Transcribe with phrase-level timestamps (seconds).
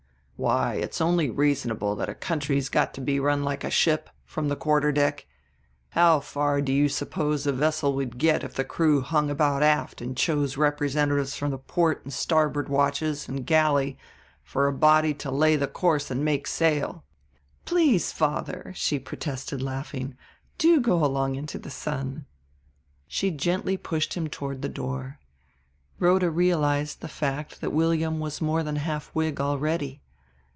[0.43, 4.47] "Why, it's only reasonable that a country's got to be run like a ship, from
[4.47, 5.27] the quarter deck.
[5.89, 10.01] How far do you suppose a vessel would get if the crew hung about aft
[10.01, 13.99] and chose representatives from the port and starboard watches and galley
[14.43, 17.03] for a body to lay the course and make sail?"
[17.65, 20.17] "Please, father," she protested, laughing.
[20.57, 22.25] "Do go along into the sun."
[23.05, 25.19] She gently pushed him toward the door.
[25.99, 30.01] Rhoda realized the fact that William was more than half Whig already.